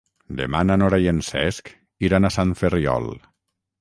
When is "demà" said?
0.37-0.61